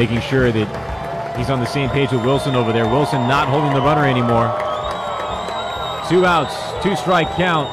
[0.00, 2.88] making sure that he's on the same page with Wilson over there.
[2.88, 4.48] Wilson not holding the runner anymore.
[6.08, 7.68] Two outs, two strike count.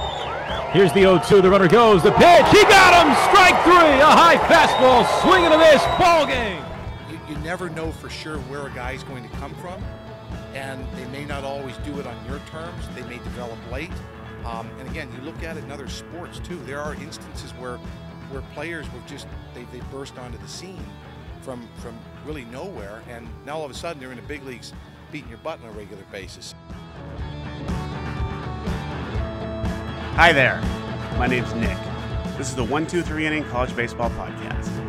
[0.73, 1.41] Here's the 0-2.
[1.41, 2.03] The runner goes.
[2.03, 2.45] The pitch.
[2.51, 3.15] He got him.
[3.31, 4.01] Strike three.
[4.01, 5.07] A high fastball.
[5.21, 5.81] Swing and a miss.
[5.97, 6.61] Ball game.
[7.09, 9.81] You, you never know for sure where a guy's going to come from,
[10.53, 12.89] and they may not always do it on your terms.
[12.93, 13.89] They may develop late.
[14.43, 16.57] Um, and again, you look at it in other sports too.
[16.65, 17.77] There are instances where
[18.31, 20.83] where players were just they, they burst onto the scene
[21.47, 24.73] from from really nowhere, and now all of a sudden they're in the big leagues
[25.13, 26.53] beating your butt on a regular basis.
[30.17, 30.59] Hi there.
[31.17, 31.77] My name's Nick.
[32.37, 34.86] This is the 123 Inning College Baseball Podcast.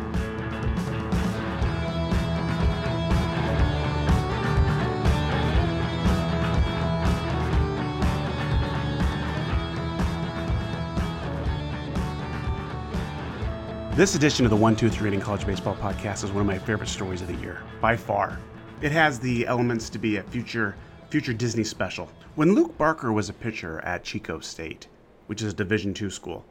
[13.99, 17.21] This edition of the 123 Inning College Baseball Podcast is one of my favorite stories
[17.21, 18.39] of the year, by far.
[18.81, 20.73] It has the elements to be a future
[21.09, 22.07] future Disney special.
[22.35, 24.87] When Luke Barker was a pitcher at Chico State,
[25.27, 26.45] which is a Division II school,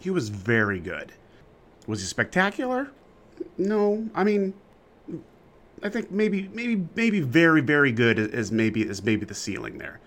[0.00, 1.12] he was very good.
[1.86, 2.90] Was he spectacular?
[3.56, 4.08] No.
[4.12, 4.52] I mean,
[5.80, 10.00] I think maybe maybe maybe very very good is maybe is maybe the ceiling there.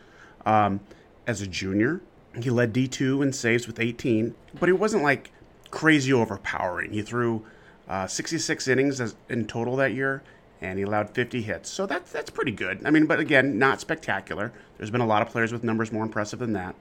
[0.45, 0.82] Um,
[1.28, 2.02] as a junior,
[2.42, 5.32] he led D2 in saves with 18, but he wasn't like
[5.72, 6.92] crazy overpowering.
[6.92, 7.46] He threw
[7.88, 10.23] uh, 66 innings as, in total that year,
[10.62, 11.70] and he allowed 50 hits.
[11.70, 12.82] So that's that's pretty good.
[12.86, 14.52] I mean, but again, not spectacular.
[14.78, 16.76] There's been a lot of players with numbers more impressive than that.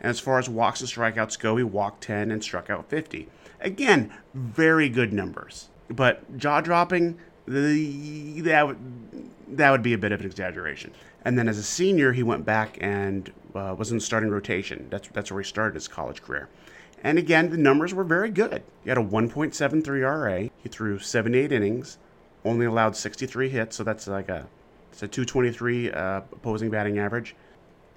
[0.00, 3.28] And as far as walks and strikeouts go, he walked 10 and struck out 50.
[3.60, 5.68] Again, very good numbers.
[5.88, 8.78] But jaw dropping, that would
[9.48, 10.92] that would be a bit of an exaggeration.
[11.24, 14.88] And then as a senior, he went back and uh, was in starting rotation.
[14.90, 16.48] That's that's where he started his college career.
[17.02, 18.62] And again, the numbers were very good.
[18.84, 20.48] He had a 1.73 RA.
[20.62, 21.98] He threw 78 innings,
[22.44, 24.46] only allowed 63 hits, so that's like a
[24.92, 27.34] it's a 223 uh, opposing batting average.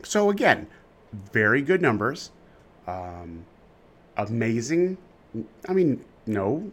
[0.03, 0.67] So again,
[1.31, 2.31] very good numbers.
[2.88, 3.45] Um,
[4.17, 4.97] amazing.
[5.67, 6.72] I mean, no,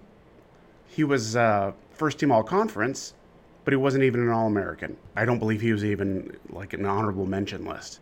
[0.87, 3.14] he was uh, first team All Conference,
[3.64, 4.97] but he wasn't even an All American.
[5.16, 8.00] I don't believe he was even like an honorable mention list.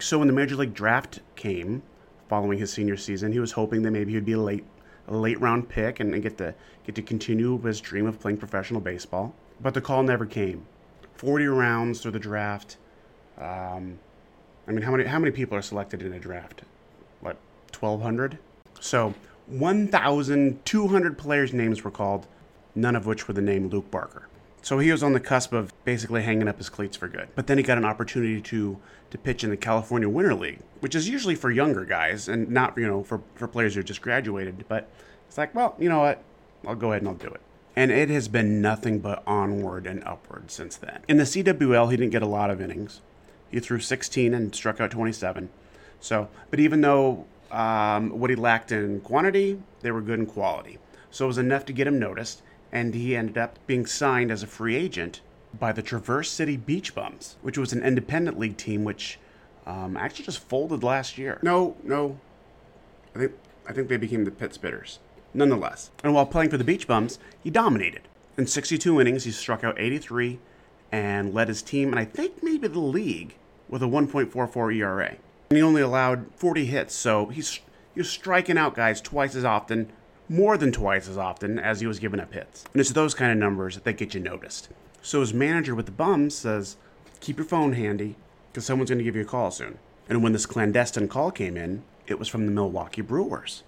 [0.00, 1.82] So when the major league draft came,
[2.28, 3.32] following his senior season.
[3.32, 4.64] He was hoping that maybe he'd be a late
[5.08, 8.36] a late round pick and, and get to get to continue his dream of playing
[8.36, 9.34] professional baseball.
[9.60, 10.66] But the call never came.
[11.14, 12.76] Forty rounds through the draft.
[13.38, 13.98] Um,
[14.66, 16.62] I mean, how many how many people are selected in a draft?
[17.20, 17.36] What,
[17.72, 18.38] twelve hundred?
[18.80, 19.14] So
[19.46, 22.26] one thousand two hundred players' names were called,
[22.74, 24.28] none of which were the name Luke Barker.
[24.60, 27.28] So he was on the cusp of basically hanging up his cleats for good.
[27.34, 28.78] But then he got an opportunity to
[29.10, 32.76] to pitch in the California Winter League, which is usually for younger guys and not
[32.76, 34.66] you know for for players who just graduated.
[34.68, 34.86] But
[35.26, 36.22] it's like, well, you know what?
[36.66, 37.40] I'll go ahead and I'll do it.
[37.74, 41.00] And it has been nothing but onward and upward since then.
[41.08, 43.00] In the CWL, he didn't get a lot of innings.
[43.50, 45.48] He threw 16 and struck out 27.
[46.00, 50.76] So, but even though um, what he lacked in quantity, they were good in quality.
[51.10, 54.42] So it was enough to get him noticed and he ended up being signed as
[54.42, 55.22] a free agent
[55.58, 59.18] by the Traverse City Beach Bums, which was an independent league team which
[59.66, 61.38] um, actually just folded last year.
[61.42, 62.18] No, no,
[63.14, 63.32] I think
[63.68, 64.98] I think they became the Pit Spitters.
[65.34, 68.02] Nonetheless, and while playing for the Beach Bums, he dominated.
[68.38, 70.38] In 62 innings, he struck out 83
[70.90, 73.36] and led his team, and I think maybe the league,
[73.68, 75.16] with a 1.44 ERA.
[75.50, 77.60] And he only allowed 40 hits, so he's
[77.94, 79.92] he was striking out guys twice as often
[80.28, 82.64] more than twice as often as he was giving up hits.
[82.72, 84.68] And it's those kind of numbers that get you noticed.
[85.02, 86.76] So his manager with the bums says,
[87.20, 88.16] keep your phone handy
[88.50, 89.78] because someone's going to give you a call soon.
[90.08, 93.62] And when this clandestine call came in, it was from the Milwaukee Brewers.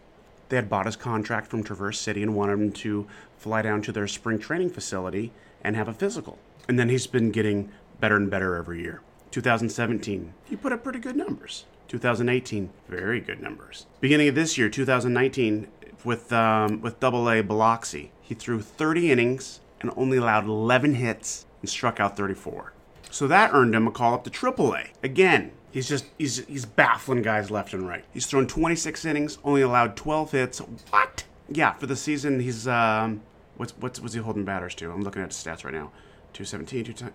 [0.48, 3.06] They had bought his contract from Traverse City and wanted him to
[3.38, 5.32] fly down to their spring training facility
[5.62, 6.38] and have a physical.
[6.69, 7.70] And then he's been getting
[8.00, 9.02] better and better every year.
[9.30, 11.66] 2017, he put up pretty good numbers.
[11.88, 13.87] 2018, very good numbers.
[14.00, 15.69] Beginning of this year, 2019,
[16.05, 18.12] with um, with Double A Biloxi.
[18.22, 22.73] He threw 30 innings and only allowed 11 hits and struck out 34.
[23.11, 24.87] So that earned him a call up to Triple A.
[25.03, 28.05] Again, he's just he's he's baffling guys left and right.
[28.12, 30.59] He's thrown 26 innings, only allowed 12 hits.
[30.91, 31.25] What?
[31.49, 33.23] Yeah, for the season he's um
[33.56, 34.91] what's what's what's he holding batters to?
[34.91, 35.91] I'm looking at his stats right now.
[36.32, 37.12] 217, 210,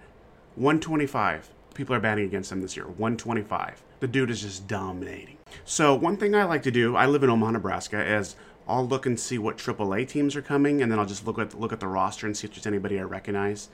[0.56, 1.50] 125.
[1.74, 2.86] People are batting against him this year.
[2.86, 3.84] 125.
[4.00, 5.38] The dude is just dominating.
[5.64, 8.36] So one thing I like to do, I live in Omaha, Nebraska, is
[8.68, 11.60] I'll look and see what AAA teams are coming, and then I'll just look at
[11.60, 13.70] look at the roster and see if there's anybody I recognize.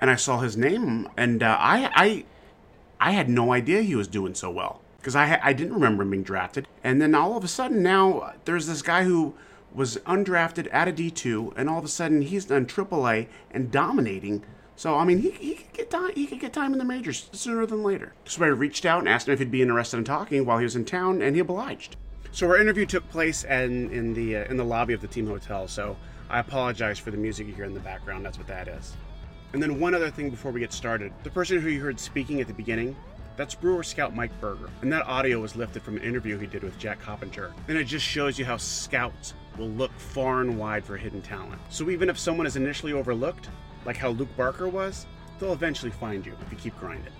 [0.00, 2.24] And I saw his name, and uh, I I
[3.00, 6.10] I had no idea he was doing so well because I I didn't remember him
[6.10, 6.66] being drafted.
[6.82, 9.34] And then all of a sudden now there's this guy who
[9.74, 14.42] was undrafted at a D2, and all of a sudden he's done AAA and dominating.
[14.74, 16.12] So I mean, he, he could get time.
[16.14, 18.12] He could get time in the majors sooner than later.
[18.24, 20.64] So I reached out and asked him if he'd be interested in talking while he
[20.64, 21.96] was in town, and he obliged.
[22.34, 25.26] So our interview took place in, in the uh, in the lobby of the team
[25.26, 25.68] hotel.
[25.68, 25.98] So
[26.30, 28.24] I apologize for the music you hear in the background.
[28.24, 28.96] That's what that is.
[29.52, 32.40] And then one other thing before we get started: the person who you heard speaking
[32.40, 32.96] at the beginning,
[33.36, 36.62] that's Brewer Scout Mike Berger, and that audio was lifted from an interview he did
[36.62, 37.52] with Jack Coppinger.
[37.68, 41.60] And it just shows you how scouts will look far and wide for hidden talent.
[41.68, 43.50] So even if someone is initially overlooked,
[43.84, 45.04] like how Luke Barker was,
[45.38, 47.12] they'll eventually find you if you keep grinding.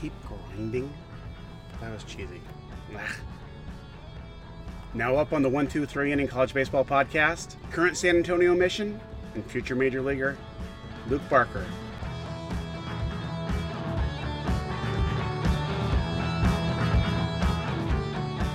[0.00, 0.92] Keep grinding?
[1.80, 2.40] That was cheesy.
[4.96, 8.98] Now up on the 1 2 3 inning college baseball podcast, current San Antonio mission
[9.34, 10.38] and future major leaguer,
[11.10, 11.66] Luke Barker.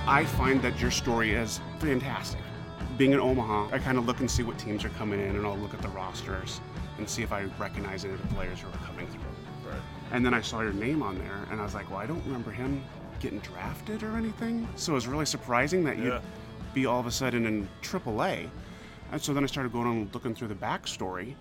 [0.04, 2.40] I find that your story is fantastic.
[2.98, 5.46] Being in Omaha, I kind of look and see what teams are coming in, and
[5.46, 6.60] I'll look at the rosters
[6.98, 9.70] and see if I recognize any of the players who are coming through.
[9.70, 9.80] Right.
[10.10, 12.24] And then I saw your name on there, and I was like, well, I don't
[12.24, 12.82] remember him
[13.22, 14.68] getting drafted or anything.
[14.76, 16.20] So it was really surprising that you'd Yeah.
[16.74, 18.50] be all of a sudden in AAA.
[19.12, 21.36] And so then I started going and looking through the backstory,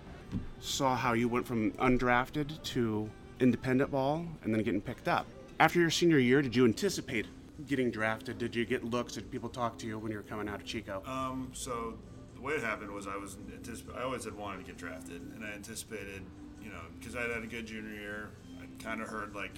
[0.60, 5.26] saw how you went from undrafted to independent ball and then getting picked up.
[5.60, 7.26] After your senior year, did you anticipate
[7.68, 8.38] getting drafted?
[8.38, 9.14] Did you get looks?
[9.14, 11.02] Did people talk to you when you were coming out of Chico?
[11.06, 11.98] Um, so
[12.36, 15.22] the way it happened was I was anticip- I always had wanted to get drafted,
[15.36, 16.22] and I anticipated,
[16.64, 18.30] you know, because I had a good junior year.
[18.62, 19.52] I kind of heard like,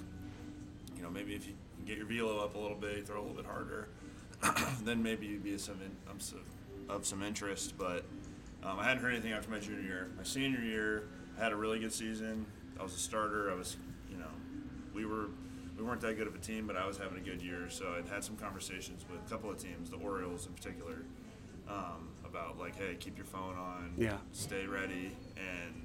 [0.96, 1.54] you know, maybe if you
[1.86, 3.88] get your velo up a little bit, throw a little bit harder,
[4.84, 6.38] then maybe you'd be of some in, um, so-
[6.90, 7.78] of some interest.
[7.78, 8.04] But
[8.64, 10.10] um, I hadn't heard anything after my junior year.
[10.18, 11.04] My senior year,
[11.40, 12.46] I had a really good season.
[12.80, 13.52] I was a starter.
[13.52, 13.78] I was,
[14.12, 14.26] you know,
[14.94, 15.28] we were
[15.78, 17.68] we weren't that good of a team, but I was having a good year.
[17.70, 21.04] So I'd had some conversations with a couple of teams, the Orioles in particular,
[21.68, 24.18] um, about like, hey, keep your phone on, Yeah.
[24.34, 25.83] stay ready, and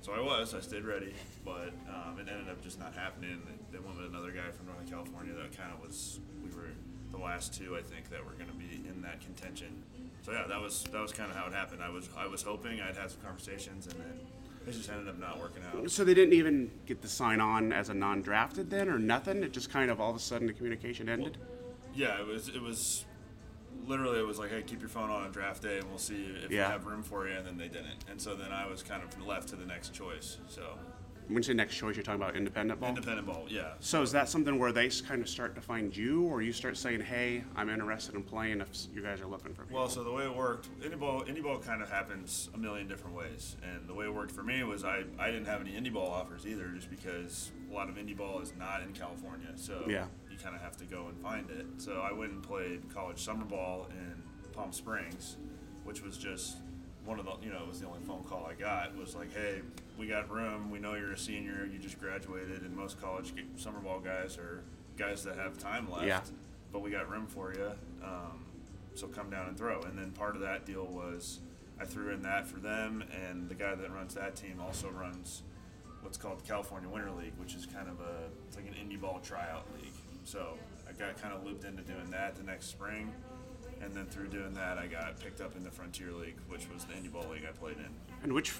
[0.00, 0.54] so I was.
[0.54, 1.14] I stayed ready,
[1.44, 3.42] but um, it ended up just not happening.
[3.46, 6.20] They, they went with another guy from Northern California that kind of was.
[6.42, 6.68] We were
[7.10, 9.82] the last two, I think, that were going to be in that contention.
[10.22, 11.82] So yeah, that was that was kind of how it happened.
[11.82, 14.20] I was I was hoping I'd have some conversations, and then
[14.66, 15.90] it just ended up not working out.
[15.90, 19.42] So they didn't even get to sign on as a non-drafted then, or nothing.
[19.42, 21.38] It just kind of all of a sudden the communication ended.
[21.94, 22.48] Yeah, it was.
[22.48, 23.04] It was
[23.86, 24.18] literally.
[24.18, 26.50] It was like, hey, keep your phone on on draft day, and we'll see if
[26.50, 26.66] Yeah.
[26.68, 27.34] we have room for you.
[27.34, 28.04] And then they didn't.
[28.10, 30.38] And so then I was kind of left to the next choice.
[30.48, 30.78] So
[31.26, 32.88] When you say next choice, you're talking about independent ball.
[32.88, 33.74] independent ball, yeah.
[33.80, 36.78] So is that something where they kind of start to find you, or you start
[36.78, 39.78] saying, "Hey, I'm interested in playing if you guys are looking for people"?
[39.78, 42.88] Well, so the way it worked, indie ball, indie ball kind of happens a million
[42.88, 45.72] different ways, and the way it worked for me was I, I didn't have any
[45.72, 49.52] indie ball offers either, just because a lot of indie ball is not in California,
[49.56, 50.06] so Yeah.
[50.38, 51.66] You kind of have to go and find it.
[51.78, 55.36] So I went and played college summer ball in Palm Springs,
[55.84, 56.56] which was just
[57.04, 59.34] one of the you know it was the only phone call I got was like,
[59.34, 59.60] hey,
[59.98, 60.70] we got room.
[60.70, 61.68] We know you're a senior.
[61.70, 64.62] You just graduated, and most college summer ball guys are
[64.96, 66.06] guys that have time left.
[66.06, 66.20] Yeah.
[66.72, 67.70] But we got room for you.
[68.04, 68.44] Um,
[68.94, 69.80] so come down and throw.
[69.82, 71.38] And then part of that deal was
[71.80, 75.42] I threw in that for them, and the guy that runs that team also runs
[76.02, 79.00] what's called the California Winter League, which is kind of a it's like an indie
[79.00, 79.92] ball tryout league.
[80.28, 83.10] So I got kind of looped into doing that the next spring,
[83.80, 86.84] and then through doing that, I got picked up in the Frontier League, which was
[86.84, 87.88] the indie ball league I played in.
[88.22, 88.52] and which,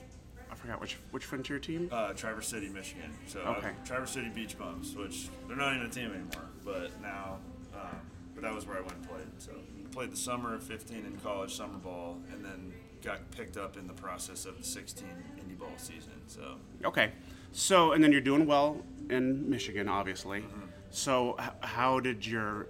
[0.50, 1.90] I forgot which which frontier team.
[1.92, 3.10] Uh, Traverse City, Michigan.
[3.26, 3.72] So uh, Okay.
[3.84, 7.37] Traverse City Beach Bums, which they're not even a team anymore, but now,
[7.75, 7.98] um,
[8.34, 9.26] but that was where I went and played.
[9.37, 9.50] So
[9.92, 12.72] played the summer of 15 in college summer ball, and then
[13.02, 15.06] got picked up in the process of the 16
[15.38, 16.12] indie ball season.
[16.28, 17.12] So Okay,
[17.52, 20.40] so and then you're doing well in Michigan, obviously.
[20.40, 20.60] Mm-hmm.
[20.90, 22.66] So h- how did your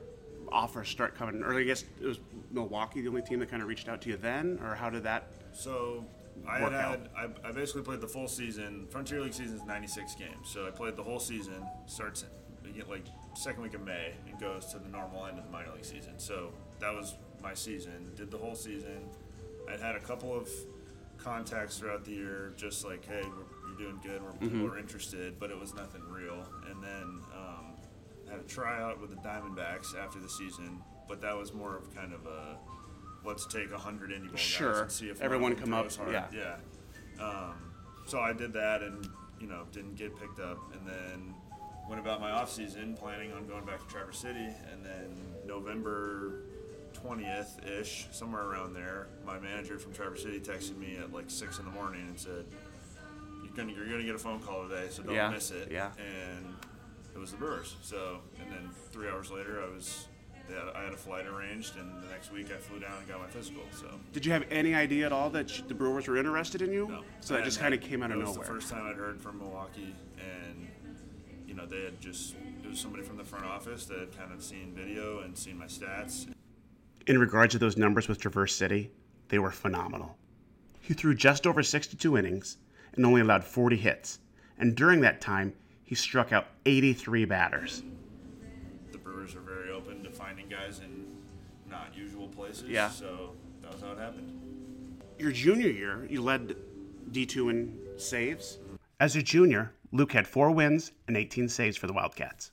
[0.51, 1.43] offer start coming?
[1.43, 2.19] Or I guess it was
[2.51, 5.03] Milwaukee the only team that kind of reached out to you then, or how did
[5.05, 5.29] that?
[5.53, 6.05] So
[6.49, 8.87] I had, had I, I basically played the full season.
[8.91, 11.65] Frontier League season is 96 games, so I played the whole season.
[11.87, 12.25] Starts
[12.89, 15.85] like second week of May and goes to the normal end of the minor league
[15.85, 16.13] season.
[16.19, 18.13] So that was my season.
[18.17, 19.09] Did the whole season.
[19.69, 20.49] I'd had a couple of
[21.19, 24.23] contacts throughout the year, just like, hey, we're, you're doing good.
[24.23, 24.63] We're, Mm-hmm.
[24.65, 26.45] we're interested, but it was nothing real.
[26.71, 27.21] And then
[28.31, 32.13] had a tryout with the Diamondbacks after the season, but that was more of kind
[32.13, 32.57] of a
[33.25, 34.27] let's take a hundred indie
[34.61, 36.13] ball guys and see if Everyone come up, hard.
[36.13, 36.27] yeah.
[36.33, 36.57] Yeah.
[37.25, 37.55] Um,
[38.07, 39.07] so I did that and,
[39.41, 40.59] you know, didn't get picked up.
[40.73, 41.35] And then
[41.89, 44.49] went about my off season planning on going back to Traverse City.
[44.73, 45.11] And then
[45.47, 46.43] November
[46.95, 51.59] 20th ish, somewhere around there, my manager from Traverse City texted me at like 6
[51.59, 52.45] in the morning and said,
[53.43, 55.71] you're gonna, you're gonna get a phone call today, so don't Yeah, miss it.
[55.73, 55.91] yeah.
[55.99, 56.47] And
[57.19, 57.75] it was the Brewers.
[57.83, 60.07] So, and then three hours later, I was
[60.49, 63.09] they had, I had a flight arranged, and the next week I flew down and
[63.09, 63.63] got my physical.
[63.73, 66.89] So Did you have any idea at all that the Brewers were interested in you?
[66.89, 68.47] no, So that just kind of came out of It was nowhere.
[68.49, 70.69] the first time I'd heard from Milwaukee, and
[71.47, 72.35] you know they had just
[72.65, 75.59] it was somebody from the front office that had kind of seen video and seen
[75.59, 76.33] my stats.
[77.07, 78.91] In regards to those numbers with Traverse City,
[79.29, 80.17] they were phenomenal.
[80.81, 82.59] He threw just over 62 innings
[82.95, 84.21] and only allowed 40 hits.
[84.59, 85.53] And during that time,
[85.89, 87.83] he struck out 83 batters.
[88.93, 91.07] The Brewers are very open to finding guys in
[91.67, 92.69] not usual places.
[92.69, 92.91] Yeah.
[92.91, 95.01] So that was how it happened.
[95.19, 96.57] Your junior year, you led
[97.11, 98.59] D2 in saves.
[99.01, 102.51] As a junior, Luke had four wins and 18 saves for the Wildcats.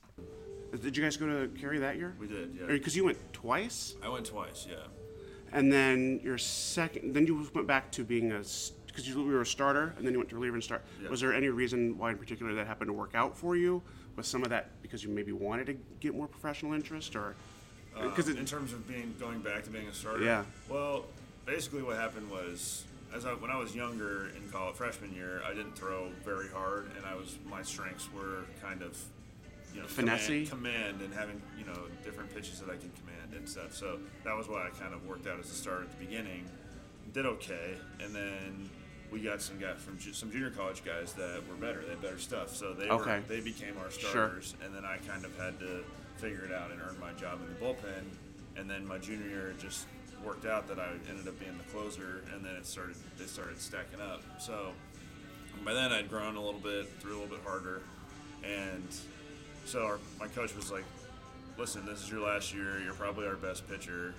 [0.80, 2.16] Did you guys go to Cary that year?
[2.18, 2.66] We did, yeah.
[2.68, 4.76] Because you went twice, I went twice, yeah.
[5.52, 8.42] and then your second, then you went back to being a,
[8.96, 10.82] because you were a starter, and then you went to reliever and start.
[11.02, 11.10] Yeah.
[11.10, 13.82] Was there any reason why, in particular, that happened to work out for you?
[14.16, 17.34] Was some of that because you maybe wanted to get more professional interest, or
[17.94, 20.24] because Um, in terms of being going back to being a starter.
[20.24, 20.44] Yeah.
[20.70, 21.04] Well,
[21.44, 22.84] basically what happened was,
[23.14, 26.86] as I, when I was younger in college freshman year, I didn't throw very hard,
[26.96, 28.98] and I was my strengths were kind of,
[29.74, 30.48] you know, Finessey?
[30.48, 33.74] command, command and having you know different pitches that I could command and stuff.
[33.74, 36.48] So that was why I kind of worked out as a starter at the beginning.
[37.12, 38.68] Did okay, and then
[39.10, 41.82] we got some guys from ju- some junior college guys that were better.
[41.82, 43.18] They had better stuff, so they Okay.
[43.18, 44.10] were, they became our Sure.
[44.10, 45.84] starters, and then I kind of had to
[46.18, 48.04] figure it out and earn my job in the bullpen.
[48.56, 49.86] And then my junior year it just
[50.24, 53.60] worked out that I ended up being the closer, and then it started it started
[53.60, 54.22] stacking up.
[54.40, 54.72] So
[55.64, 57.82] by then I'd grown a little bit, threw a little bit harder,
[58.42, 58.86] and
[59.66, 60.84] so our, my coach was like,
[61.58, 62.80] "Listen, this is your last year.
[62.80, 64.14] You're probably our best pitcher.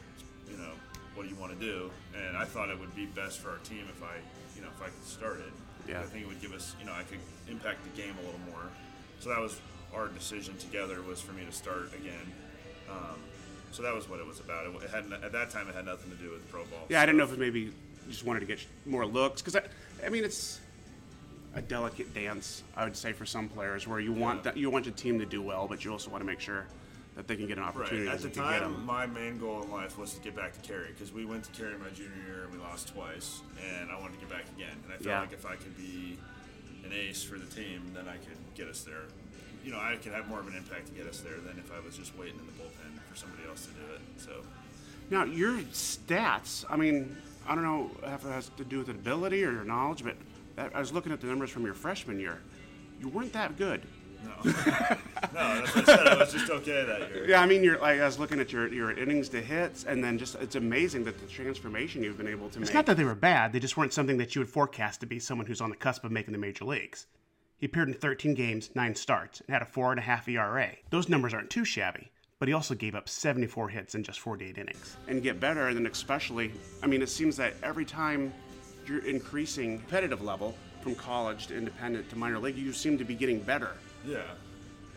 [0.50, 0.72] You know,
[1.16, 3.58] what do you want to do?" And I thought it would be best for our
[3.60, 4.18] team if I,
[4.58, 5.54] you know, if I could start it.
[5.90, 6.02] Yeah.
[6.02, 8.42] I think it would give us, you know, I could impact the game a little
[8.52, 8.64] more.
[9.20, 9.60] So that was
[9.94, 12.34] our decision together was for me to start again.
[12.90, 13.16] Um,
[13.72, 14.66] so that was what it was about.
[14.66, 16.86] It, it had at that time it had nothing to do with pro ball.
[16.90, 17.74] Yeah, I didn't know if it maybe you
[18.10, 19.62] just wanted to get more looks because I,
[20.06, 20.60] I mean it's
[21.56, 22.64] a delicate dance.
[22.76, 24.44] I would say for some players where you want Yeah.
[24.52, 26.66] that you want your team to do well, but you also want to make sure
[27.18, 28.06] that they can get an opportunity.
[28.06, 28.14] Right.
[28.14, 30.36] At the if you can get time, my main goal in life was to get
[30.36, 33.42] back to Cary because we went to Cary my junior year and we lost twice,
[33.60, 34.78] and I wanted to get back again.
[34.86, 35.20] And I felt Yeah.
[35.22, 36.20] like if I could be
[36.86, 39.06] an ace for the team, then I could get us there.
[39.66, 41.72] You know, I could have more of an impact to get us there than if
[41.74, 44.02] I was just waiting in the bullpen for somebody else to do it.
[44.18, 44.44] So,
[45.10, 46.66] Now your stats.
[46.70, 50.04] I mean, I don't know if it has to do with ability or your knowledge,
[50.04, 50.16] but
[50.74, 52.40] I was looking at the numbers from your freshman year.
[53.02, 53.82] You weren't that good.
[54.24, 56.08] No, no, that's what I said.
[56.08, 57.30] I was just okay that year.
[57.30, 60.04] Yeah, I mean, you're like I was looking at your your innings to hits, and
[60.04, 62.68] then just it's amazing that the transformation you've been able to make.
[62.68, 65.06] It's not that they were bad; they just weren't something that you would forecast to
[65.06, 67.08] be someone who's on the cusp of making the major leagues.
[67.58, 70.70] He appeared in 13 games, nine starts, and had a four and a half ERA.
[70.92, 74.58] Those numbers aren't too shabby, but he also gave up 74 hits in just 48
[74.58, 74.96] innings.
[75.08, 76.52] And get better, and then especially,
[76.84, 78.32] I mean, it seems that every time
[78.86, 83.16] you're increasing competitive level from college to independent to minor league, you seem to be
[83.16, 83.72] getting better.
[84.06, 84.24] Yeah.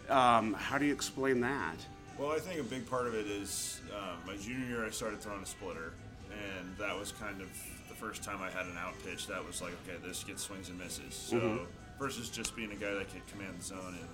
[0.09, 1.77] Um, how do you explain that?
[2.19, 5.21] Well, I think a big part of it is um, my junior year I started
[5.21, 5.93] throwing a splitter,
[6.31, 7.49] and that was kind of
[7.89, 10.69] the first time I had an out pitch that was like, okay, this gets swings
[10.69, 11.15] and misses.
[11.15, 11.67] So
[11.99, 14.09] versus just being a guy that could command the zone and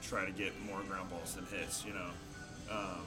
[0.00, 2.10] try to get more ground balls than hits, you know.
[2.70, 3.02] Um,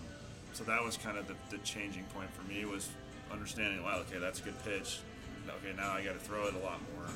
[0.54, 2.90] so that was kind of the, the changing point for me was
[3.32, 5.00] understanding, wow, okay, that's a good pitch.
[5.48, 7.08] Okay, now I got to throw it a lot more.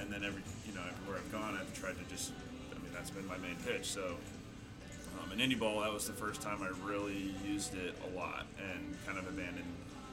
[0.00, 2.32] And then every, you know, everywhere I've gone, I've tried to just,
[2.96, 3.84] that's been my main pitch.
[3.86, 4.16] So
[5.22, 8.46] um, in indie ball, that was the first time I really used it a lot
[8.58, 9.66] and kind of abandoned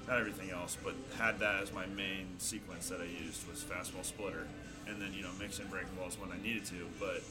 [0.07, 4.03] not everything else, but had that as my main sequence that I used was fastball
[4.03, 4.45] splitter,
[4.85, 6.87] and then you know mixing breaking balls when I needed to.
[6.99, 7.21] But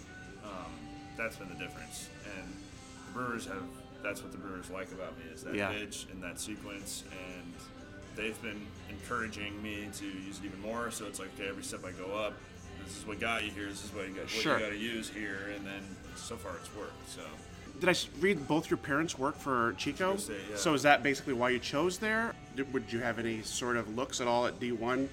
[0.42, 0.72] um,
[1.18, 2.48] that's been the difference, and
[3.06, 3.62] the Brewers have
[4.02, 5.70] that's what the Brewers like about me is that Yeah.
[5.70, 7.52] pitch and that sequence, and
[8.16, 10.90] they've been encouraging me to use it even more.
[10.90, 12.32] So it's like okay, every step I go up,
[12.84, 13.66] this is what got you here.
[13.68, 14.52] This is what you got, Sure.
[14.54, 15.82] what you got to use here, and then
[16.16, 17.08] so far it's worked.
[17.10, 17.22] So.
[17.80, 20.16] Did I read both your parents work for Chico?
[20.16, 20.56] State, yeah.
[20.56, 22.34] So is that basically why you chose there?
[22.54, 25.08] Did, would you have any sort of looks at all at D1?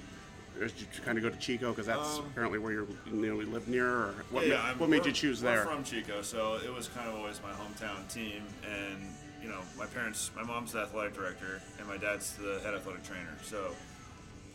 [0.59, 3.13] Or did you kind of go to Chico because that's Um, apparently where you're, you
[3.13, 3.87] know, we live near?
[3.87, 5.63] Or what, yeah, ma- what made you choose there?
[5.65, 8.43] from Chico, so it was kind of always my hometown team.
[8.69, 8.97] And
[9.41, 13.03] you know, my parents, my mom's the athletic director, and my dad's the head athletic
[13.03, 13.37] trainer.
[13.41, 13.73] So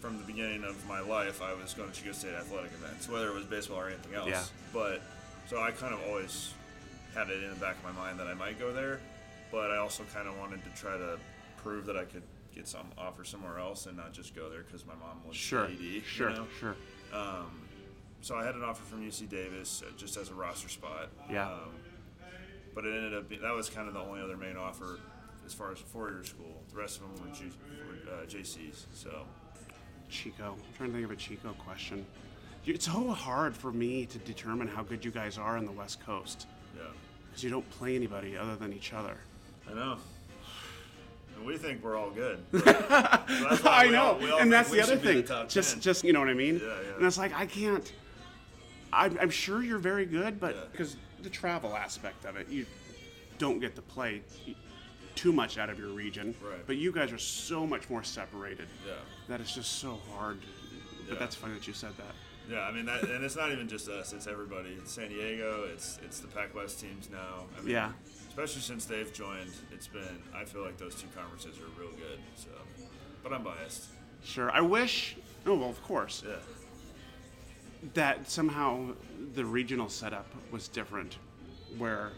[0.05, 3.29] from the beginning of my life, I was going to Chico State athletic events, whether
[3.29, 4.29] it was baseball or anything else.
[4.29, 4.43] Yeah.
[4.71, 5.01] But
[5.49, 6.53] so I kind of always
[7.15, 9.01] had it in the back of my mind that I might go there,
[9.51, 11.19] but I also kind of wanted to try to
[11.57, 12.23] prove that I could
[12.55, 15.65] get some offer somewhere else and not just go there because my mom was Sure,
[15.65, 16.47] AD, you sure, know?
[16.61, 16.77] sure.
[17.15, 17.63] Um,
[18.21, 21.09] so I had an offer from UC Davis uh, just as a roster spot.
[21.31, 21.51] Yeah.
[21.51, 21.71] Um,
[22.75, 24.99] but it ended up being, that was kind of the only other main offer
[25.47, 26.63] as far as a four-year school.
[26.71, 27.45] The rest of them were, G,
[27.89, 28.85] were uh, JCs.
[28.93, 29.25] So
[30.11, 30.55] Chico.
[30.57, 32.05] I'm trying to think of a Chico question.
[32.67, 36.05] It's so hard for me to determine how good you guys are on the West
[36.05, 36.47] Coast
[36.77, 36.83] yeah,
[37.27, 39.17] because you don't play anybody other than each other.
[39.71, 39.97] I know.
[41.37, 42.39] And we think we're all good.
[42.55, 45.49] So I know, all- and that's the other be the thing.
[45.49, 45.81] just, 10.
[45.81, 46.61] just you know what I mean?
[46.63, 46.97] Yeah, yeah.
[46.97, 47.93] And it's like I can't.
[48.93, 50.61] I'm, I'm sure you're very good, but Yeah.
[50.71, 52.65] because the travel aspect of it, you
[53.39, 54.23] don't get to play
[55.15, 56.35] too much out of your region.
[56.43, 56.67] Right.
[56.67, 58.95] But you guys are so much more separated Yeah.
[59.29, 60.39] that it's just so hard.
[61.07, 61.19] But Yeah.
[61.19, 62.15] that's funny that you said that.
[62.51, 64.71] Yeah, I mean, that, and it's not even just us; it's everybody.
[64.75, 65.65] It's San Diego.
[65.73, 67.47] It's it's the Pac West teams now.
[67.57, 67.93] I mean, Yeah.
[68.29, 70.23] Especially since they've joined, it's been.
[70.35, 72.19] I feel like those two conferences are real good.
[72.37, 72.49] So,
[73.23, 73.87] but I'm biased.
[74.25, 74.51] Sure.
[74.51, 75.17] I wish.
[75.47, 76.23] Oh well, of course.
[76.27, 76.37] Yeah.
[77.95, 78.93] that somehow
[79.35, 81.19] the regional setup was different,
[81.77, 82.13] where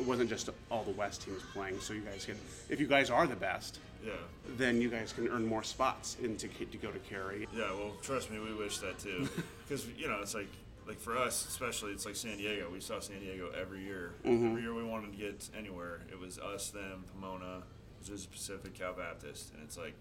[0.00, 1.78] it wasn't just all the West teams playing.
[1.80, 2.36] So you guys can,
[2.68, 4.12] if you guys are the best, Yeah.
[4.56, 7.46] then you guys can earn more spots into to go to Cary.
[7.54, 7.72] Yeah.
[7.72, 9.28] Well, trust me, we wish that too,
[9.68, 10.48] because you know it's like
[10.86, 12.68] like for us especially, it's like San Diego.
[12.72, 14.14] We saw San Diego every year.
[14.24, 14.46] Mm-hmm.
[14.48, 17.62] Every year we wanted to get anywhere, it was us, them, Pomona,
[18.02, 19.94] Azusa Pacific, Cal Baptist, and it's like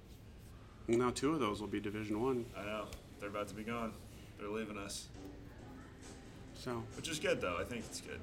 [0.88, 2.46] Now two of those will be Division One.
[2.58, 2.86] I know
[3.20, 3.92] they're about to be gone.
[4.40, 5.08] They're leaving us,
[6.56, 7.58] So which is good though.
[7.60, 8.22] I think it's good.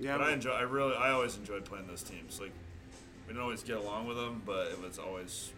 [0.00, 0.50] Yeah, But I enjoy.
[0.52, 0.94] I really.
[0.96, 2.40] I always enjoyed playing those teams.
[2.40, 2.52] Like
[3.26, 5.52] we didn't always get along with them, but it was always.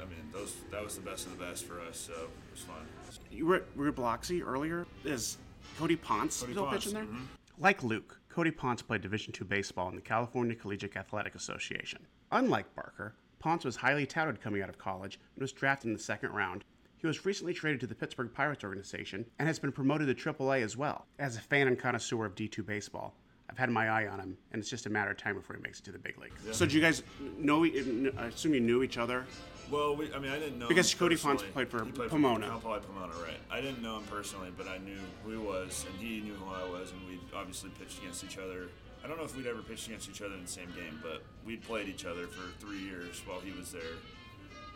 [0.00, 1.98] I mean, those that was the best of the best for us.
[1.98, 2.86] So it was fun.
[3.30, 4.86] you were, were at Biloxi earlier.
[5.04, 5.36] Is
[5.78, 7.04] Cody Ponce Cody still Ponce, pitching there?
[7.04, 7.26] mhm.
[7.58, 12.06] Like Luke, Cody Ponce played Division II baseball in the California Collegiate Athletic Association.
[12.32, 15.98] Unlike Barker, Ponce was highly touted coming out of college and was drafted in the
[15.98, 16.64] second round.
[16.96, 20.62] He was recently traded to the Pittsburgh Pirates organization and has been promoted to AAA
[20.62, 21.06] as well.
[21.18, 23.14] As a fan and connoisseur of D2 baseball,
[23.50, 25.62] I've had my eye on him, and it's just a matter of time before he
[25.62, 26.32] makes it to the big league.
[26.52, 27.02] So, do you guys
[27.36, 27.64] know?
[27.64, 29.26] I assume you knew each other.
[29.70, 31.52] Well, we, I mean, I didn't know Because him Cody Ponce personally.
[31.52, 32.46] played for he played Pomona.
[32.46, 33.38] For Cal Poly Pomona, right?
[33.50, 36.48] I didn't know him personally, but I knew who he was, and he knew who
[36.52, 38.68] I was, and we obviously pitched against each other.
[39.04, 41.22] I don't know if we'd ever pitched against each other in the same game, but
[41.44, 43.94] we'd played each other for three years while he was there.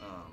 [0.03, 0.33] Um,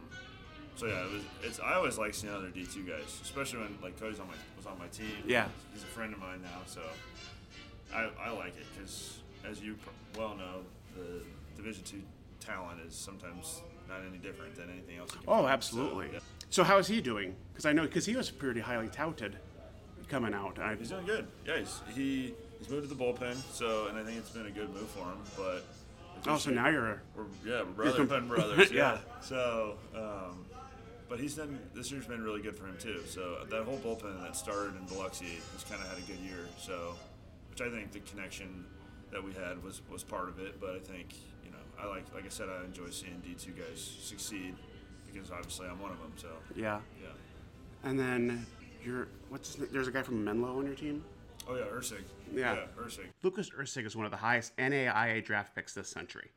[0.76, 1.22] so yeah, it was.
[1.44, 1.60] It's.
[1.60, 4.66] I always like seeing other D two guys, especially when like Cody's on my was
[4.66, 5.12] on my team.
[5.28, 5.48] Yeah.
[5.74, 6.82] he's a friend of mine now, so
[7.94, 10.62] I, I like it because, as you pr- well know,
[10.96, 11.22] the
[11.56, 12.02] Division two
[12.40, 15.12] talent is sometimes not any different than anything else.
[15.14, 15.46] you can Oh, find.
[15.46, 16.10] So, absolutely.
[16.14, 16.20] yeah.
[16.50, 17.36] So, how is he doing?
[17.52, 19.36] Because I know because he was pretty highly touted
[20.08, 20.60] coming out.
[20.60, 21.28] I, He's doing good.
[21.46, 24.52] Yeah, he's, he he's moved to the bullpen, so and I think it's been a
[24.52, 25.18] good move for him.
[25.38, 25.64] But
[26.28, 27.02] oh, so now you're.
[27.16, 28.72] we're yeah we're brother com- brothers.
[28.72, 28.94] Yeah.
[28.94, 28.98] yeah.
[29.22, 30.46] So, um,
[31.10, 33.02] but he's done this year's been really good for him too.
[33.08, 36.46] So that whole bullpen that started in Biloxi has kind of had a good year.
[36.60, 36.96] So,
[37.52, 38.66] which I think the connection
[39.12, 40.60] that we had was was part of it.
[40.60, 41.14] But I think
[41.46, 44.56] you know I like like I said I enjoy seeing D two guys succeed
[45.12, 46.14] because obviously I'm one of them.
[46.16, 46.80] So Yeah.
[47.02, 47.10] yeah.
[47.84, 48.46] And then
[48.84, 49.08] you're.
[49.30, 51.04] What's his, there's a guy from Menlo on your team.
[51.48, 52.02] Oh yeah, Erceg.
[52.34, 52.54] Yeah.
[52.54, 53.08] yeah Erceg.
[53.24, 56.30] Lucas Erceg is one of the highest NAIA draft picks this century.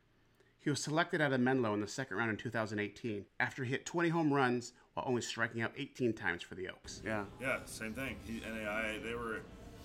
[0.61, 3.85] He was selected out of Menlo in the second round in 2018 after he hit
[3.85, 7.03] 20 home runs while only striking out 18 times for the Oaks.
[7.05, 7.25] Yeah.
[7.39, 8.17] Yeah, same thing.
[8.25, 9.43] He, NAI, they were,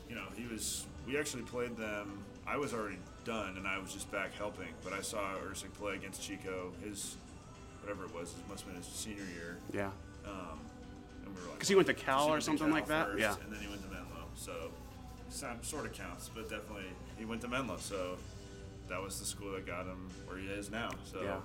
[0.09, 0.85] you know, he was.
[1.07, 2.23] We actually played them.
[2.47, 4.67] I was already done, and I was just back helping.
[4.83, 6.71] But I saw Erceg play against Chico.
[6.83, 7.15] His,
[7.81, 9.57] whatever it was, it must have been his senior year.
[9.73, 9.91] Yeah.
[10.25, 10.59] Um,
[11.25, 13.07] and we were like, 'Cause he went to Cal or something Cal like that?
[13.07, 13.35] first, Yeah.
[13.43, 14.05] And then he went to Menlo.
[14.35, 14.71] So,
[15.61, 16.85] sort of counts, but definitely
[17.17, 17.77] he went to Menlo.
[17.77, 18.17] So,
[18.87, 20.89] that was the school that got him where he is now.
[21.11, 21.39] So, Yeah.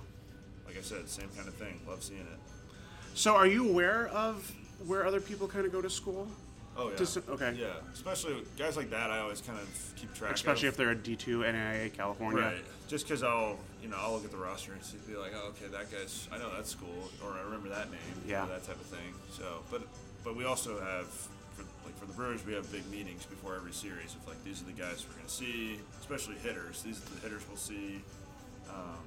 [0.66, 1.80] like I said, same kind of thing.
[1.86, 2.38] Love seeing it.
[3.14, 4.50] So are you aware of
[4.86, 6.26] where other people kind of go to school?
[6.76, 7.32] Oh yeah.
[7.34, 7.54] Okay.
[7.58, 9.10] Yeah, especially guys like that.
[9.10, 10.34] I always kind of keep track.
[10.34, 10.74] Especially of.
[10.74, 12.40] if they're a D2 NAIA California.
[12.42, 12.64] Right.
[12.88, 15.48] Just because I'll, you know, I'll look at the roster and see- be like, oh,
[15.56, 18.44] okay, that guy's, I know that school, or I remember that name, Yeah.
[18.46, 19.14] that type of thing.
[19.32, 19.82] So, but,
[20.22, 21.06] but we also have,
[21.56, 24.60] for, like for the Brewers, we have big meetings before every series of like these
[24.60, 26.82] are the guys we're gonna see, especially hitters.
[26.82, 28.02] These are the hitters we'll see,
[28.68, 29.00] um,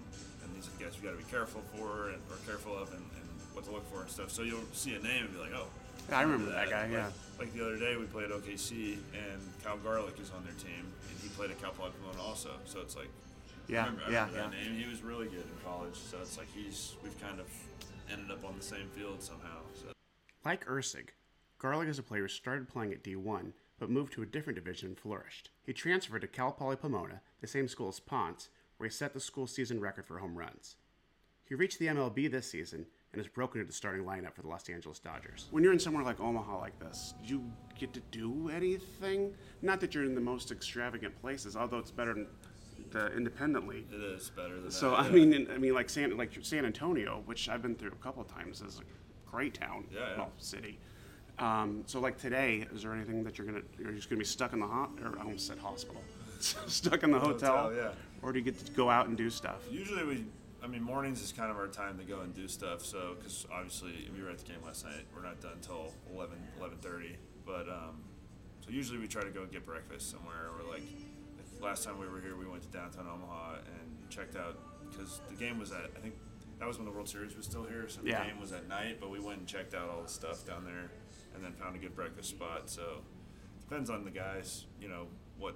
[0.44, 2.90] and these are the guys we got to be careful for and or careful of,
[2.94, 4.32] and, and what to look for and stuff.
[4.32, 5.68] So you'll see a name and be like, oh.
[6.10, 7.12] Yeah, I remember that guy, Like- yeah.
[7.40, 11.20] Like the other day, we played OKC, and Kyle Garlick is on their team, and
[11.22, 12.52] he played at Cal Poly Pomona also.
[12.66, 13.10] So it's like,
[13.68, 14.70] Yeah, I remember, I yeah, remember that yeah.
[14.70, 14.80] name.
[14.84, 17.46] He was really good in college, so it's like he's we've kind of
[18.12, 19.60] ended up on the same field somehow.
[19.76, 19.92] So
[20.46, 21.10] Like Erceg,
[21.60, 24.98] Garlick as a player started playing at D1, but moved to a different division and
[24.98, 25.52] flourished.
[25.64, 29.20] He transferred to Cal Poly Pomona, the same school as Ponce, where he set the
[29.20, 30.76] school season record for home runs.
[31.48, 34.50] He reached the MLB this season and has broken into the starting lineup for the
[34.50, 35.48] Los Angeles Dodgers.
[35.52, 39.34] When you're in somewhere like Omaha like this, do you get to do anything?
[39.62, 42.28] Not that you're in the most extravagant places, although it's better than,
[42.92, 43.88] the independent league.
[43.92, 45.00] It is better than So that.
[45.00, 45.12] I yeah.
[45.26, 48.30] mean, I mean, like San like San Antonio, which I've been through a couple of
[48.30, 50.18] times, is a great town, Yeah, yeah.
[50.18, 50.80] well, city.
[51.40, 54.54] Um, so like today, is there anything that you're gonna you're just gonna be stuck
[54.54, 56.02] in the hot or I almost said hospital,
[56.40, 57.92] stuck in the hotel, Hotel, yeah.
[58.22, 59.58] or do you get to go out and do stuff?
[59.70, 60.26] Usually we,
[60.68, 62.84] I mean, mornings is kind of our time to go and do stuff.
[62.84, 66.36] So, because obviously we were at the game last night, we're not done until 11,
[66.62, 67.16] 11.30.
[67.46, 68.04] But um,
[68.60, 70.50] so usually we try to go get breakfast somewhere.
[70.60, 70.84] Or like
[71.62, 74.58] last time we were here, we went to downtown Omaha and checked out
[74.92, 76.16] because the game was at I think
[76.60, 77.88] that was when the World Series was still here.
[77.88, 78.28] So the Yeah.
[78.28, 80.92] game was at night, but we went and checked out all the stuff down there,
[81.34, 82.70] and then found a good breakfast spot.
[82.70, 83.04] So
[83.62, 85.56] depends on the guys, you know, what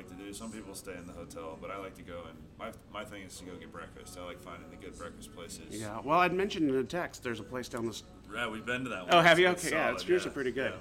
[0.00, 0.32] like to do.
[0.32, 3.22] Some people stay in the hotel, but I like to go and my, my thing
[3.22, 4.16] is to go get breakfast.
[4.18, 5.78] I like finding the good breakfast places.
[5.78, 6.00] Yeah.
[6.02, 8.00] Well, I'd mentioned in the text there's a place down the.
[8.34, 9.14] Yeah, we've been to that one.
[9.14, 9.48] Oh, have you?
[9.50, 10.72] It's Okay, yeah, it's usually yeah, pretty good.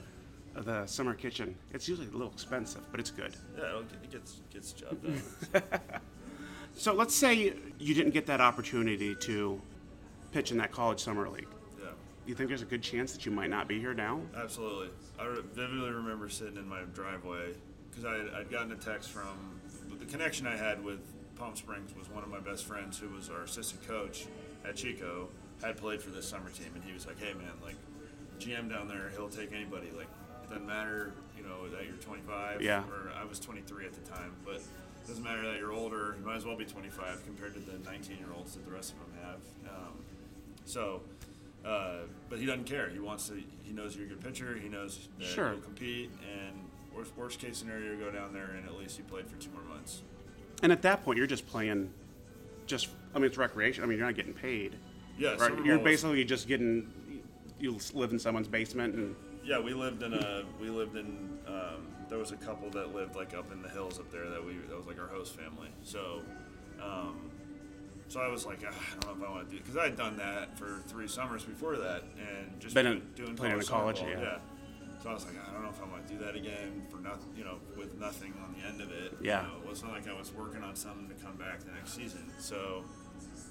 [0.54, 1.56] Yeah, Uh, The summer kitchen.
[1.74, 3.36] It's usually a little expensive, but it's good.
[3.58, 5.64] yeah it gets gets the job done.
[6.76, 9.62] So let's say you didn't get that opportunity to
[10.32, 11.48] pitch in that college summer league.
[11.82, 11.88] yeah,
[12.26, 14.22] You think there's a good chance that you might not be here now?
[14.38, 14.90] absolutely.
[15.20, 17.54] I vividly remember sitting in my driveway
[17.90, 19.60] because I, I'd gotten a text from
[20.00, 21.00] the connection I had with
[21.36, 24.26] Palm Springs was one of my best friends who was our assistant coach
[24.66, 25.30] at Chico
[25.62, 27.76] had played for this summer team and he was like, hey man, like
[28.40, 29.88] GM down there, he'll take anybody.
[29.96, 30.08] Like
[30.44, 32.84] it doesn't matter, you know, that you're 25 Yeah.
[32.90, 36.16] or I was 23 at the time, but it doesn't matter that you're older.
[36.20, 38.94] You might as well be 25 compared to the 19 year olds that the rest
[38.94, 39.72] of them have.
[39.74, 39.94] Um,
[40.66, 41.02] so,
[41.66, 42.00] uh,
[42.30, 42.90] but he doesn't care.
[42.90, 43.42] He wants to.
[43.64, 44.58] He knows you're a good pitcher.
[44.62, 45.52] He knows that Sure.
[45.54, 46.10] you'll compete.
[46.22, 46.56] And
[47.00, 49.64] worst, worst case scenario, go down there and at least you played for two more
[49.64, 50.04] months.
[50.62, 51.90] And at that point, you're just playing,
[52.66, 53.84] just I mean, it's recreation.
[53.84, 54.76] I mean, you're not getting paid.
[55.18, 55.66] Yeah, right?
[55.66, 56.92] You're basically just getting.
[57.60, 60.44] You live in someone's basement, and Yeah, we lived in a.
[60.62, 61.40] We lived in.
[61.48, 64.46] Um, there was a couple that lived like up in the hills up there that
[64.46, 64.54] we.
[64.70, 65.70] That was like our host family.
[65.84, 66.22] So,
[66.82, 67.32] um,
[68.08, 69.86] so I was like, ah, I don't know if I want to do because I
[69.86, 73.58] had done that for three summers before that, and just Been doing, in- doing playing
[73.58, 74.38] in college, ball, yeah.
[75.02, 76.98] So I was like, I don't know if I want to do that again for
[76.98, 79.14] nothing, you know, with nothing on the end of it.
[79.22, 79.44] Yeah.
[79.44, 81.94] You know, it wasn't like I was working on something to come back the next
[81.96, 82.30] season.
[82.38, 82.84] So,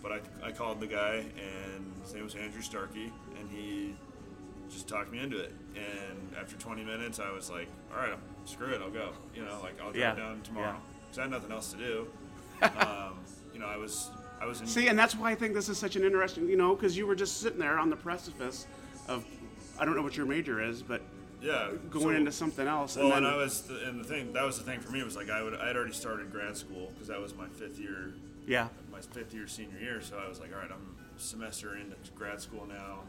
[0.03, 3.95] but I, I called the guy, and his name was Andrew Starkey, and he
[4.71, 5.55] just talked me into it.
[5.75, 9.13] And after 20 minutes, I was like, all right, screw it, I'll go.
[9.35, 10.13] You know, like I'll Yeah.
[10.13, 10.77] drive down tomorrow Yeah.
[11.07, 12.07] because I had nothing else to do.
[12.63, 13.15] um,
[13.55, 14.67] you know, I was I was in.
[14.67, 17.07] see, and that's why I think this is such an interesting, you know, because you
[17.07, 18.67] were just sitting there on the precipice
[19.09, 19.25] of,
[19.81, 21.01] I don't know what your major is, but
[21.43, 22.97] yeah, going so- into something else.
[22.97, 24.91] Well, and and then, I was, the, and the thing that was the thing for
[24.93, 27.49] me was like I would I had already started grad school because that was my
[27.49, 28.13] fifth year,
[28.47, 30.01] yeah, my fifth year senior year.
[30.01, 33.01] So I was like, all right, I'm semester into grad school now.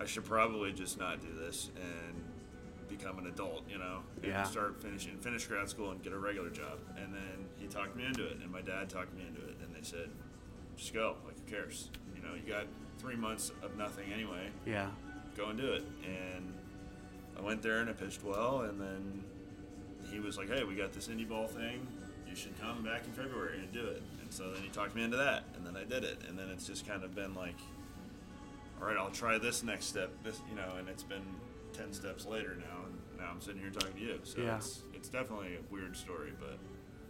[0.00, 2.14] I should probably just not do this and
[2.88, 4.42] become an adult, you know, and Yeah.
[4.44, 6.78] start finishing finish grad school and get a regular job.
[6.96, 9.74] And then he talked me into it, and my dad talked me into it, and
[9.74, 10.08] they said,
[10.76, 12.64] just go, like who cares, you know, you got
[12.98, 14.88] three months of nothing anyway yeah,
[15.36, 15.84] go and do it.
[16.04, 16.52] And
[17.40, 18.62] I went there and I pitched well.
[18.62, 19.24] And then
[20.10, 21.86] he was like, hey, we got this indie ball thing.
[22.28, 24.02] You should come back in February and do it.
[24.22, 25.44] And so then he talked me into that.
[25.56, 26.18] And then I did it.
[26.28, 27.56] And then it's just kind of been like,
[28.80, 30.10] all right, I'll try this next step.
[30.22, 31.22] This, you know, and it's been
[31.72, 32.84] 10 steps later now.
[32.86, 34.20] And now I'm sitting here talking to you.
[34.24, 34.56] So Yeah.
[34.56, 36.58] it's, it's definitely a weird story, but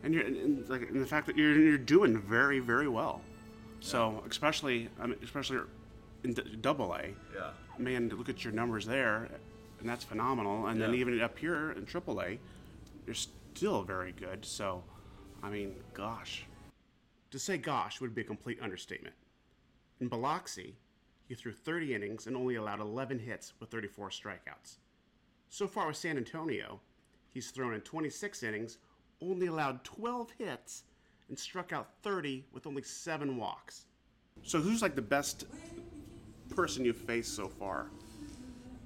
[0.02, 3.20] and you're and, like and the fact that you're you're doing very very well.
[3.80, 5.58] So especially I mean, especially
[6.24, 7.50] in double A, yeah.
[7.78, 9.28] man, look at your numbers there,
[9.80, 10.66] and that's phenomenal.
[10.66, 12.38] And then even up here in Triple A,
[13.06, 14.44] you're still very good.
[14.44, 14.84] So,
[15.42, 16.44] I mean, gosh,
[17.30, 19.14] to say gosh would be a complete understatement.
[20.00, 20.76] In Biloxi,
[21.28, 24.78] he threw 30 innings and only allowed 11 hits with 34 strikeouts.
[25.48, 26.80] So far with San Antonio,
[27.32, 28.78] he's thrown in 26 innings,
[29.22, 30.84] only allowed 12 hits,
[31.28, 33.86] and struck out 30 with only seven walks.
[34.42, 35.44] So, who's like the best
[36.54, 37.90] person you've faced so far?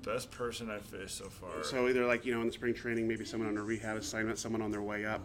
[0.05, 1.63] Best person I've faced so far.
[1.65, 4.39] So either like you know in the spring training, maybe someone on a rehab assignment,
[4.39, 5.23] someone on their way up.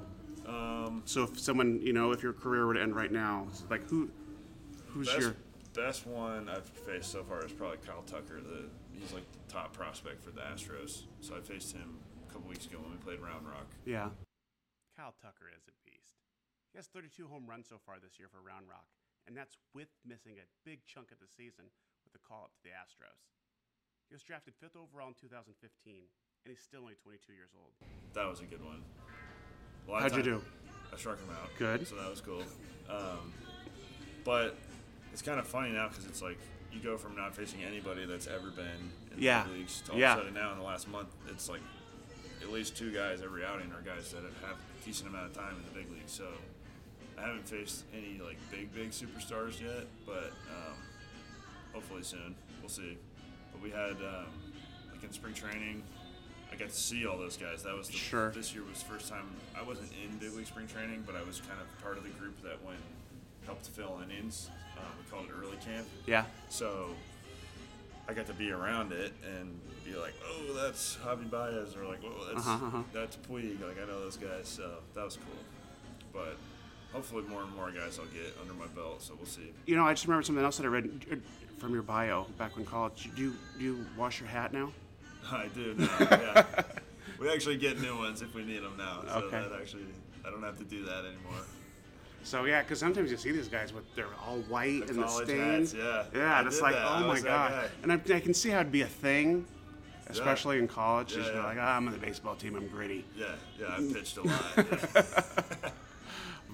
[0.48, 3.88] um, So if someone you know, if your career were to end right now, like
[3.90, 4.10] who,
[4.88, 5.36] who's best, your
[5.76, 8.40] best one I've faced so far is probably Kyle Tucker.
[8.42, 11.04] The he's like the top prospect for the Astros.
[11.22, 13.68] So I faced him a couple weeks ago when we played Round Rock.
[13.86, 14.10] yeah?
[14.96, 16.20] Kyle Tucker is a beast.
[16.72, 18.86] He has 32 home runs so far this year for Round Rock,
[19.28, 21.72] and that's with missing a big chunk of the season
[22.04, 23.24] with the call up to the Astros.
[24.10, 27.72] He was drafted fifth overall in 2015, and he's still only 22 years old.
[28.14, 28.82] That was a good one.
[29.88, 30.42] A How'd you do?
[30.92, 31.50] I struck him out.
[31.58, 31.88] Good.
[31.88, 32.44] So that was cool.
[32.90, 33.32] Um,
[34.24, 34.58] but
[35.14, 36.38] it's kind of funny now because it's like
[36.74, 39.44] you go from not facing anybody that's ever been in Yeah.
[39.46, 40.14] the leagues to all Yeah.
[40.14, 41.62] of a sudden now in the last month it's like
[42.42, 45.56] at least two guys every outing are guys that have a decent amount of time
[45.56, 46.08] in the big league.
[46.08, 46.28] So
[47.18, 50.78] I haven't faced any like big big superstars yet, but um,
[51.74, 52.36] hopefully soon.
[52.62, 52.98] We'll see.
[53.60, 54.26] But we had um,
[54.92, 55.84] like in spring training,
[56.52, 57.64] I got to see all those guys.
[57.64, 58.32] That was the, Sure.
[58.32, 59.26] This year was the first time
[59.58, 62.10] I wasn't in big league spring training, but I was kind of part of the
[62.10, 62.80] group that went
[63.46, 64.50] helped to fill innings.
[64.78, 65.88] Um, we called it early camp.
[66.06, 66.26] Yeah.
[66.50, 66.90] So
[68.08, 72.00] I got to be around it and be like, oh, that's Javi Baez, or like,
[72.06, 72.84] oh, that's Uh-huh, uh-huh.
[72.94, 73.62] that's Puig.
[73.66, 75.44] Like I know those guys, so that was cool.
[76.14, 76.38] But
[76.94, 79.02] hopefully, more and more guys I'll get under my belt.
[79.02, 79.52] So we'll see.
[79.66, 81.22] You know, I just remember something else that I read
[81.60, 83.10] from your bio back in college.
[83.16, 84.72] Do you, do you wash your hat now?
[85.32, 85.90] I do now.
[86.00, 86.46] yeah.
[87.20, 89.02] We actually get new ones if we need them now.
[89.08, 89.42] So Okay.
[89.42, 89.84] that actually,
[90.26, 91.42] I don't have to do that anymore.
[92.24, 95.08] So yeah, because sometimes you see these guys with they're all white The and the
[95.08, 95.74] stains.
[95.74, 96.04] yeah.
[96.14, 96.86] Yeah, I and it's like, that.
[96.86, 97.70] Oh my god.
[97.84, 99.46] And I, I can see how it'd be a thing,
[100.08, 101.16] especially in college.
[101.16, 101.44] Yeah, yeah.
[101.44, 102.56] like, ah, I'm on the baseball team.
[102.56, 103.06] I'm gritty.
[103.18, 103.26] Yeah,
[103.60, 103.68] yeah.
[103.78, 104.46] I pitched a lot.
[104.96, 105.72] Yeah.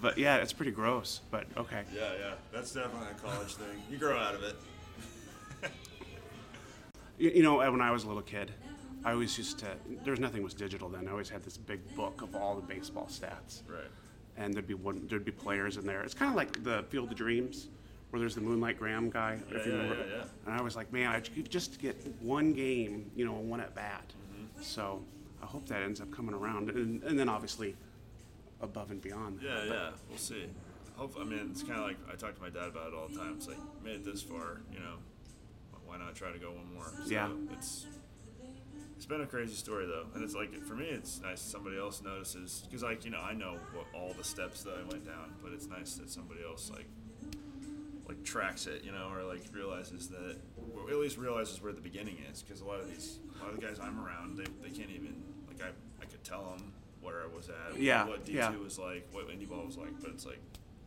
[0.01, 1.21] But yeah, it's pretty gross.
[1.31, 1.83] But okay.
[1.95, 2.33] yeah, yeah.
[2.53, 3.81] That's definitely a college thing.
[3.89, 4.55] You grow out of it.
[7.17, 8.51] You, know, when I was a little kid,
[9.03, 9.67] I always used to.
[10.03, 11.07] There's nothing was digital then.
[11.07, 13.61] I always had this big book of all the baseball stats.
[13.69, 13.85] Right.
[14.37, 16.01] and there'd be one, there'd be players in there.
[16.01, 17.69] It's kind of like the Field of Dreams,
[18.09, 19.39] where there's the Moonlight Graham guy.
[19.49, 20.05] Yeah, if you yeah, remember.
[20.09, 20.23] yeah, yeah.
[20.45, 23.73] And I was like, man, I could just get one game, you know, one at
[23.75, 24.03] bat.
[24.33, 24.61] Mm-hmm.
[24.61, 25.01] So
[25.41, 27.75] I hope that ends up coming around, and, and then obviously
[28.61, 29.39] above and beyond.
[29.39, 29.45] that.
[29.45, 29.89] Yeah, But- yeah.
[30.09, 30.45] We'll see.
[30.97, 31.15] Hope.
[31.19, 33.17] I mean, it's kind of like I talk to my dad about it all the
[33.17, 33.33] time.
[33.37, 34.95] It's like made it this far, you know.
[35.97, 36.91] Why not try to go one more?
[37.05, 37.29] So Yeah.
[37.53, 37.85] It's
[38.97, 42.01] it's been a crazy story though, and it's like for me, it's nice somebody else
[42.01, 45.33] notices because like you know I know what all the steps that I went down,
[45.43, 46.87] but it's nice that somebody else like
[48.07, 50.37] like tracks it, you know, or like realizes that,
[50.75, 52.41] or at least realizes where the beginning is.
[52.43, 54.91] Because a lot of these, a lot of the guys I'm around, they, they can't
[54.91, 55.69] even like I
[56.01, 58.55] I could tell them where I was at, Yeah, what D2 yeah.
[58.57, 60.39] was like, what indie ball was like, but it's like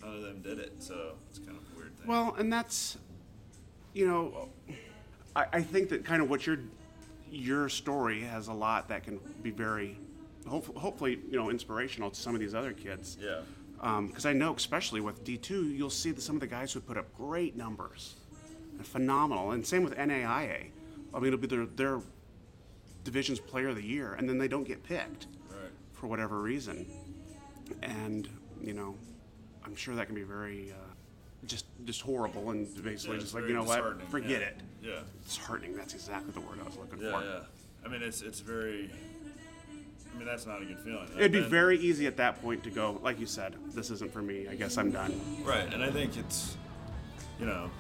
[0.03, 2.07] none of them did it, so it's kind of a weird thing.
[2.09, 2.99] Well, and that's,
[3.95, 4.49] you know,
[5.39, 6.59] I, I think that kind of what your
[7.31, 9.99] your story has a lot that can be very,
[10.49, 13.19] hope, hopefully, you know, inspirational to some of these other kids.
[13.21, 13.41] yeah,
[14.07, 16.97] because I know, especially with D2, you'll see that some of the guys who put
[16.97, 18.17] up great numbers,
[18.83, 20.71] phenomenal, and same with NAIA.
[21.15, 22.01] I mean, it'll be their, their
[23.05, 25.71] division's player of the year, and then they don't get picked right.
[25.93, 26.87] for whatever reason.
[27.83, 28.29] And
[28.61, 28.97] you know,
[29.65, 30.88] I'm sure that can be very uh,
[31.47, 34.47] just just horrible, and basically Yeah, just it's like you know what, disheartening, forget yeah.
[34.49, 34.57] it.
[34.83, 35.77] Yeah, Disheartening.
[35.77, 37.25] That's exactly the word I was looking yeah, for.
[37.25, 37.41] yeah.
[37.85, 38.91] I mean, it's it's very.
[40.15, 41.09] I mean, that's not a good feeling.
[41.17, 44.13] It'd be And- very easy at that point to go, like you said, this isn't
[44.13, 44.49] for me.
[44.49, 45.21] I guess I'm done.
[45.45, 46.57] Right, and I think it's,
[47.39, 47.71] you know,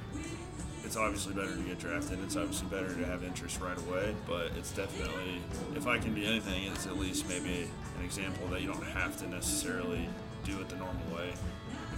[0.84, 2.20] it's obviously better to get drafted.
[2.22, 5.40] It's obviously better to have interest right away, but it's definitely,
[5.74, 7.68] if I can be anything, it's at least maybe
[7.98, 10.08] an example that you don't have to necessarily
[10.44, 11.32] do it the normal way.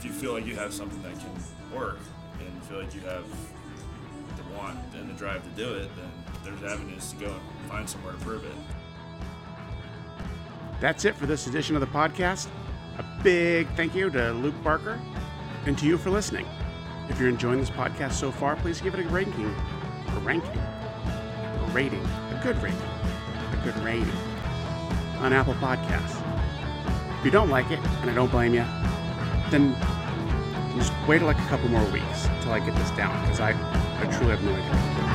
[0.00, 1.98] If you feel like you have something that can work
[2.38, 3.22] and feel like you have
[4.34, 6.10] the want and the drive to do it, then
[6.42, 8.54] there's avenues to go and find somewhere to prove it.
[10.80, 12.48] That's it for this edition of the podcast.
[12.96, 14.98] A big thank you to Luke Barker
[15.66, 16.46] and to you for listening.
[17.10, 19.54] If you're enjoying this podcast so far, please give it a ranking,
[20.08, 24.08] a ranking, a rating, a good rating, a good rating
[25.18, 26.16] on Apple Podcasts.
[27.18, 28.64] If you don't like it, and I don't blame you,
[29.50, 29.76] then
[30.80, 34.06] just wait like a couple more weeks until I get this down because I, I
[34.06, 35.09] truly have no idea.